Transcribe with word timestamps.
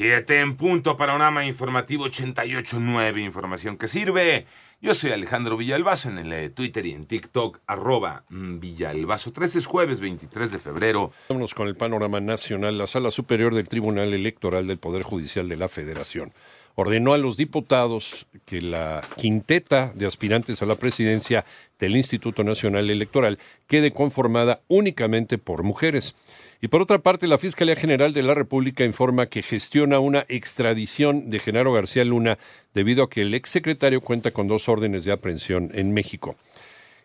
Siete 0.00 0.40
en 0.40 0.56
punto, 0.56 0.96
panorama 0.96 1.44
informativo 1.44 2.06
88.9, 2.06 3.22
información 3.22 3.76
que 3.76 3.86
sirve. 3.86 4.46
Yo 4.80 4.94
soy 4.94 5.10
Alejandro 5.10 5.58
Villalbazo 5.58 6.08
en 6.08 6.16
el 6.16 6.32
eh, 6.32 6.48
Twitter 6.48 6.86
y 6.86 6.92
en 6.92 7.04
TikTok, 7.04 7.60
arroba 7.66 8.24
mm, 8.30 8.60
Villalbazo. 8.60 9.30
13 9.30 9.58
es 9.58 9.66
jueves 9.66 10.00
23 10.00 10.52
de 10.52 10.58
febrero. 10.58 11.12
Vámonos 11.28 11.52
con 11.52 11.68
el 11.68 11.76
panorama 11.76 12.18
nacional. 12.18 12.78
La 12.78 12.86
Sala 12.86 13.10
Superior 13.10 13.54
del 13.54 13.68
Tribunal 13.68 14.14
Electoral 14.14 14.66
del 14.66 14.78
Poder 14.78 15.02
Judicial 15.02 15.50
de 15.50 15.58
la 15.58 15.68
Federación 15.68 16.32
ordenó 16.76 17.12
a 17.12 17.18
los 17.18 17.36
diputados 17.36 18.26
que 18.46 18.62
la 18.62 19.02
quinteta 19.18 19.92
de 19.94 20.06
aspirantes 20.06 20.62
a 20.62 20.66
la 20.66 20.76
presidencia 20.76 21.44
del 21.78 21.94
Instituto 21.94 22.42
Nacional 22.42 22.88
Electoral 22.88 23.38
quede 23.66 23.90
conformada 23.90 24.62
únicamente 24.66 25.36
por 25.36 25.62
mujeres. 25.62 26.14
Y 26.62 26.68
por 26.68 26.82
otra 26.82 26.98
parte, 26.98 27.26
la 27.26 27.38
Fiscalía 27.38 27.74
General 27.74 28.12
de 28.12 28.22
la 28.22 28.34
República 28.34 28.84
informa 28.84 29.26
que 29.26 29.42
gestiona 29.42 29.98
una 29.98 30.26
extradición 30.28 31.30
de 31.30 31.40
Genaro 31.40 31.72
García 31.72 32.04
Luna 32.04 32.38
debido 32.74 33.04
a 33.04 33.08
que 33.08 33.22
el 33.22 33.32
exsecretario 33.32 34.02
cuenta 34.02 34.30
con 34.30 34.46
dos 34.46 34.68
órdenes 34.68 35.04
de 35.04 35.12
aprehensión 35.12 35.70
en 35.72 35.94
México. 35.94 36.36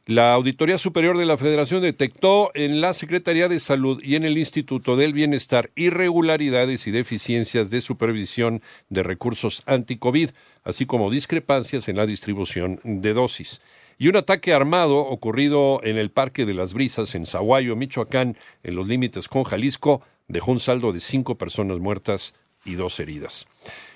La 0.08 0.34
Auditoría 0.34 0.78
Superior 0.78 1.18
de 1.18 1.26
la 1.26 1.36
Federación 1.36 1.82
detectó 1.82 2.52
en 2.54 2.80
la 2.80 2.94
Secretaría 2.94 3.48
de 3.48 3.60
Salud 3.60 4.00
y 4.04 4.16
en 4.16 4.24
el 4.24 4.38
Instituto 4.38 4.96
del 4.98 5.14
Bienestar 5.14 5.72
irregularidades 5.76 6.86
y 6.86 6.92
deficiencias 6.92 7.72
de 7.72 7.82
supervisión 7.82 8.62
de 8.90 9.02
recursos 9.02 9.64
anti-COVID, 9.66 10.30
así 10.64 10.86
como 10.86 11.10
discrepancias 11.10 11.90
en 11.90 11.98
la 11.98 12.06
distribución 12.06 12.80
de 12.84 13.14
dosis 13.14 13.62
y 13.98 14.08
un 14.10 14.18
ataque 14.18 14.54
armado 14.54 14.98
ocurrido 14.98 15.82
en 15.84 15.98
el 15.98 16.12
Parque 16.12 16.46
de 16.46 16.54
las 16.54 16.74
Brisas 16.76 17.16
en 17.16 17.26
Zaguayo, 17.26 17.76
Michoacán, 17.76 18.38
en 18.64 18.76
los 18.76 18.88
límites 18.88 19.28
con 19.28 19.44
Jalisco, 19.44 20.02
dejó 20.28 20.52
un 20.52 20.60
saldo 20.60 20.92
de 20.92 21.00
cinco 21.00 21.36
personas 21.36 21.80
muertas 21.80 22.36
y 22.64 22.76
dos 22.76 23.00
heridas. 23.00 23.48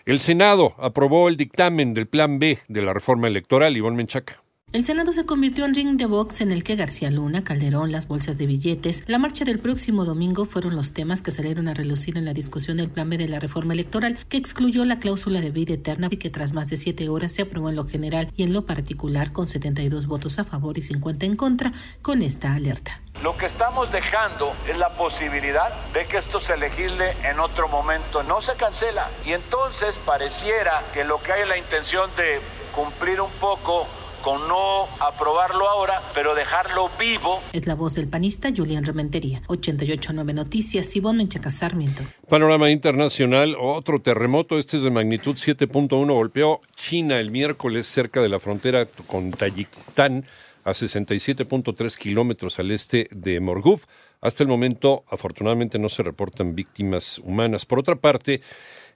El 0.05 0.19
Senado 0.19 0.73
aprobó 0.79 1.27
el 1.27 1.37
dictamen 1.37 1.93
del 1.93 2.07
Plan 2.07 2.39
B 2.39 2.59
de 2.67 2.81
la 2.81 2.93
reforma 2.93 3.27
electoral. 3.27 3.75
Ivonne 3.75 3.97
Menchaca. 3.97 4.41
El 4.71 4.85
Senado 4.85 5.13
se 5.13 5.25
convirtió 5.25 5.65
en 5.65 5.73
ring 5.73 5.97
de 5.97 6.05
box 6.05 6.41
en 6.41 6.51
el 6.51 6.63
que 6.63 6.75
García 6.75 7.09
Luna, 7.09 7.43
Calderón, 7.43 7.91
las 7.91 8.07
bolsas 8.07 8.37
de 8.37 8.45
billetes, 8.45 9.03
la 9.07 9.17
marcha 9.17 9.43
del 9.43 9.57
próximo 9.57 10.05
domingo 10.05 10.45
fueron 10.45 10.75
los 10.75 10.93
temas 10.93 11.23
que 11.23 11.31
salieron 11.31 11.67
a 11.67 11.73
relucir 11.73 12.19
en 12.19 12.25
la 12.25 12.35
discusión 12.35 12.77
del 12.77 12.91
plan 12.91 13.09
B 13.09 13.17
de 13.17 13.27
la 13.27 13.39
reforma 13.39 13.73
electoral, 13.73 14.19
que 14.29 14.37
excluyó 14.37 14.85
la 14.85 14.99
cláusula 14.99 15.41
de 15.41 15.49
vida 15.49 15.73
eterna 15.73 16.07
y 16.11 16.17
que 16.17 16.29
tras 16.29 16.53
más 16.53 16.69
de 16.69 16.77
siete 16.77 17.09
horas 17.09 17.31
se 17.31 17.41
aprobó 17.41 17.69
en 17.69 17.77
lo 17.77 17.87
general 17.87 18.31
y 18.37 18.43
en 18.43 18.53
lo 18.53 18.67
particular 18.67 19.31
con 19.31 19.47
72 19.47 20.05
votos 20.05 20.37
a 20.37 20.43
favor 20.43 20.77
y 20.77 20.83
50 20.83 21.25
en 21.25 21.35
contra 21.35 21.73
con 22.03 22.21
esta 22.21 22.53
alerta. 22.53 23.01
Lo 23.23 23.35
que 23.37 23.47
estamos 23.47 23.91
dejando 23.91 24.53
es 24.67 24.77
la 24.77 24.95
posibilidad 24.95 25.73
de 25.93 26.05
que 26.05 26.17
esto 26.17 26.39
se 26.39 26.55
legisle 26.57 27.17
en 27.23 27.39
otro 27.39 27.69
momento. 27.69 28.21
No 28.21 28.39
se 28.39 28.55
cancela. 28.55 29.09
Y 29.25 29.31
entonces 29.31 29.97
pareciera 29.97 30.83
que 30.93 31.03
lo 31.05 31.19
que 31.23 31.31
hay 31.31 31.41
es 31.41 31.47
la 31.49 31.57
intención 31.57 32.11
de 32.15 32.39
cumplir 32.71 33.19
un 33.19 33.31
poco 33.41 33.87
con 34.21 34.47
no 34.47 34.87
aprobarlo 34.99 35.69
ahora, 35.69 36.01
pero 36.13 36.35
dejarlo 36.35 36.89
vivo. 36.99 37.41
Es 37.53 37.67
la 37.67 37.75
voz 37.75 37.95
del 37.95 38.07
panista 38.07 38.49
Julián 38.55 38.85
Rementería. 38.85 39.41
889 39.47 40.33
Noticias, 40.33 40.85
Sibón 40.85 41.17
Menchaca 41.17 41.51
Sarmiento. 41.51 42.03
Panorama 42.27 42.69
internacional, 42.69 43.55
otro 43.59 44.01
terremoto, 44.01 44.59
este 44.59 44.77
es 44.77 44.83
de 44.83 44.91
magnitud 44.91 45.35
7.1, 45.35 46.13
golpeó 46.13 46.61
China 46.75 47.19
el 47.19 47.31
miércoles 47.31 47.87
cerca 47.87 48.21
de 48.21 48.29
la 48.29 48.39
frontera 48.39 48.85
con 49.07 49.31
Tayikistán, 49.31 50.25
a 50.63 50.71
67.3 50.71 51.97
kilómetros 51.97 52.59
al 52.59 52.71
este 52.71 53.07
de 53.11 53.39
Morguf. 53.39 53.85
Hasta 54.21 54.43
el 54.43 54.49
momento, 54.49 55.05
afortunadamente, 55.09 55.79
no 55.79 55.89
se 55.89 56.03
reportan 56.03 56.55
víctimas 56.55 57.19
humanas. 57.19 57.65
Por 57.65 57.79
otra 57.79 57.95
parte, 57.95 58.41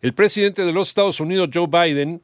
el 0.02 0.14
presidente 0.14 0.66
de 0.66 0.74
los 0.74 0.90
Estados 0.90 1.20
Unidos, 1.20 1.50
Joe 1.54 1.68
Biden, 1.68 2.22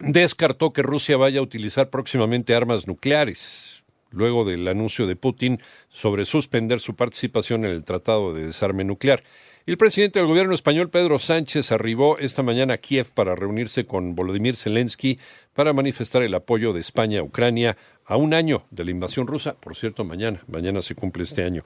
descartó 0.00 0.72
que 0.72 0.82
Rusia 0.82 1.16
vaya 1.16 1.40
a 1.40 1.42
utilizar 1.42 1.90
próximamente 1.90 2.54
armas 2.54 2.86
nucleares, 2.86 3.82
luego 4.10 4.44
del 4.44 4.66
anuncio 4.66 5.06
de 5.06 5.16
Putin 5.16 5.60
sobre 5.88 6.24
suspender 6.24 6.80
su 6.80 6.96
participación 6.96 7.64
en 7.64 7.72
el 7.72 7.84
Tratado 7.84 8.34
de 8.34 8.46
Desarme 8.46 8.84
Nuclear. 8.84 9.22
El 9.66 9.76
presidente 9.76 10.18
del 10.18 10.26
gobierno 10.26 10.54
español, 10.54 10.88
Pedro 10.88 11.18
Sánchez, 11.18 11.70
arribó 11.70 12.18
esta 12.18 12.42
mañana 12.42 12.74
a 12.74 12.78
Kiev 12.78 13.10
para 13.10 13.36
reunirse 13.36 13.84
con 13.84 14.14
Volodymyr 14.16 14.56
Zelensky 14.56 15.18
para 15.54 15.72
manifestar 15.72 16.22
el 16.22 16.34
apoyo 16.34 16.72
de 16.72 16.80
España 16.80 17.20
a 17.20 17.22
Ucrania 17.22 17.76
a 18.06 18.16
un 18.16 18.34
año 18.34 18.64
de 18.70 18.84
la 18.84 18.90
invasión 18.90 19.26
rusa. 19.26 19.56
Por 19.58 19.76
cierto, 19.76 20.02
mañana, 20.02 20.42
mañana 20.48 20.82
se 20.82 20.94
cumple 20.94 21.24
este 21.24 21.44
año. 21.44 21.62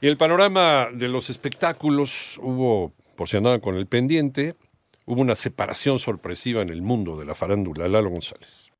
Y 0.00 0.06
el 0.06 0.16
panorama 0.16 0.88
de 0.92 1.08
los 1.08 1.28
espectáculos 1.28 2.38
hubo, 2.40 2.92
por 3.16 3.28
si 3.28 3.36
andaban 3.36 3.60
con 3.60 3.76
el 3.76 3.86
pendiente, 3.86 4.54
hubo 5.06 5.20
una 5.20 5.34
separación 5.34 5.98
sorpresiva 5.98 6.62
en 6.62 6.70
el 6.70 6.82
mundo 6.82 7.16
de 7.16 7.24
la 7.24 7.34
farándula. 7.34 7.88
Lalo 7.88 8.10
González. 8.10 8.70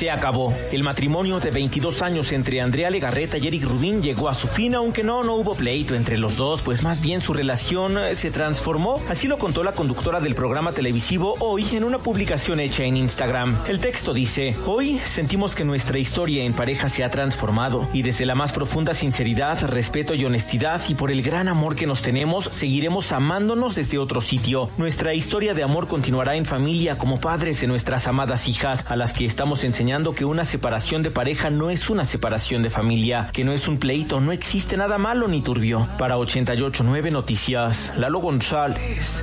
Se 0.00 0.10
acabó. 0.10 0.50
El 0.72 0.82
matrimonio 0.82 1.40
de 1.40 1.50
22 1.50 2.00
años 2.00 2.32
entre 2.32 2.62
Andrea 2.62 2.88
Legarreta 2.88 3.36
y 3.36 3.46
Eric 3.46 3.64
Rubín 3.64 4.00
llegó 4.00 4.30
a 4.30 4.32
su 4.32 4.48
fin, 4.48 4.74
aunque 4.74 5.04
no, 5.04 5.22
no 5.24 5.34
hubo 5.34 5.54
pleito 5.54 5.94
entre 5.94 6.16
los 6.16 6.38
dos, 6.38 6.62
pues 6.62 6.82
más 6.82 7.02
bien 7.02 7.20
su 7.20 7.34
relación 7.34 7.98
eh, 7.98 8.14
se 8.14 8.30
transformó. 8.30 8.98
Así 9.10 9.28
lo 9.28 9.36
contó 9.36 9.62
la 9.62 9.72
conductora 9.72 10.18
del 10.20 10.34
programa 10.34 10.72
televisivo 10.72 11.34
hoy 11.40 11.66
en 11.74 11.84
una 11.84 11.98
publicación 11.98 12.60
hecha 12.60 12.84
en 12.84 12.96
Instagram. 12.96 13.54
El 13.68 13.78
texto 13.78 14.14
dice, 14.14 14.56
hoy 14.64 14.98
sentimos 15.04 15.54
que 15.54 15.66
nuestra 15.66 15.98
historia 15.98 16.44
en 16.44 16.54
pareja 16.54 16.88
se 16.88 17.04
ha 17.04 17.10
transformado 17.10 17.86
y 17.92 18.00
desde 18.00 18.24
la 18.24 18.34
más 18.34 18.54
profunda 18.54 18.94
sinceridad, 18.94 19.62
respeto 19.66 20.14
y 20.14 20.24
honestidad 20.24 20.80
y 20.88 20.94
por 20.94 21.10
el 21.10 21.20
gran 21.20 21.46
amor 21.46 21.76
que 21.76 21.86
nos 21.86 22.00
tenemos, 22.00 22.46
seguiremos 22.46 23.12
amándonos 23.12 23.74
desde 23.74 23.98
otro 23.98 24.22
sitio. 24.22 24.70
Nuestra 24.78 25.12
historia 25.12 25.52
de 25.52 25.62
amor 25.62 25.88
continuará 25.88 26.36
en 26.36 26.46
familia 26.46 26.96
como 26.96 27.20
padres 27.20 27.60
de 27.60 27.66
nuestras 27.66 28.06
amadas 28.06 28.48
hijas, 28.48 28.86
a 28.88 28.96
las 28.96 29.12
que 29.12 29.26
estamos 29.26 29.62
que 29.90 30.24
una 30.24 30.44
separación 30.44 31.02
de 31.02 31.10
pareja 31.10 31.50
no 31.50 31.68
es 31.68 31.90
una 31.90 32.04
separación 32.04 32.62
de 32.62 32.70
familia, 32.70 33.28
que 33.32 33.42
no 33.42 33.52
es 33.52 33.66
un 33.66 33.78
pleito, 33.78 34.20
no 34.20 34.30
existe 34.30 34.76
nada 34.76 34.98
malo 34.98 35.26
ni 35.26 35.42
turbio. 35.42 35.84
Para 35.98 36.16
889 36.16 37.10
Noticias, 37.10 37.92
Lalo 37.96 38.20
González. 38.20 39.18